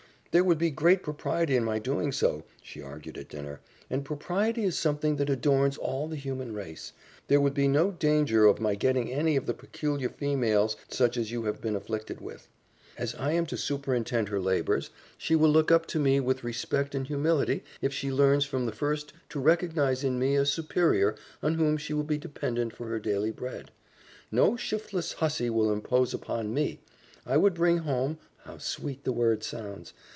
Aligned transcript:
"There 0.33 0.45
would 0.45 0.59
be 0.59 0.71
great 0.71 1.03
propriety 1.03 1.57
in 1.57 1.65
my 1.65 1.77
doing 1.77 2.13
so," 2.13 2.45
she 2.63 2.81
argued 2.81 3.17
at 3.17 3.27
dinner, 3.27 3.59
"and 3.89 4.05
propriety 4.05 4.63
is 4.63 4.77
something 4.77 5.17
that 5.17 5.29
adorns 5.29 5.75
all 5.77 6.07
the 6.07 6.15
human 6.15 6.53
race. 6.53 6.93
There 7.27 7.41
would 7.41 7.53
be 7.53 7.67
no 7.67 7.91
danger 7.91 8.45
of 8.45 8.57
my 8.61 8.75
getting 8.75 9.11
any 9.11 9.35
of 9.35 9.45
the 9.45 9.53
peculiar 9.53 10.07
females 10.07 10.77
such 10.87 11.17
as 11.17 11.33
you 11.33 11.43
have 11.43 11.59
been 11.59 11.75
afflicted 11.75 12.21
with. 12.21 12.47
As 12.97 13.13
I 13.15 13.33
am 13.33 13.45
to 13.47 13.57
superintend 13.57 14.29
her 14.29 14.39
labors, 14.39 14.89
she 15.17 15.35
will 15.35 15.49
look 15.49 15.69
up 15.69 15.85
to 15.87 15.99
me 15.99 16.21
with 16.21 16.45
respect 16.45 16.95
and 16.95 17.05
humility 17.05 17.65
if 17.81 17.91
she 17.93 18.09
learns 18.09 18.45
from 18.45 18.65
the 18.65 18.71
first 18.71 19.11
to 19.31 19.37
recognize 19.41 20.01
in 20.01 20.17
me 20.17 20.37
a 20.37 20.45
superior 20.45 21.13
on 21.43 21.55
whom 21.55 21.75
she 21.75 21.91
will 21.91 22.03
be 22.05 22.17
dependent 22.17 22.71
for 22.73 22.87
her 22.87 22.99
daily 22.99 23.31
bread. 23.31 23.69
No 24.31 24.55
shiftless 24.55 25.11
hussy 25.11 25.49
would 25.49 25.69
impose 25.69 26.13
upon 26.13 26.53
ME. 26.53 26.79
I 27.25 27.35
would 27.35 27.53
bring 27.53 27.79
home 27.79 28.17
how 28.45 28.59
sweet 28.59 29.03
the 29.03 29.11
word 29.11 29.43
sounds! 29.43 29.91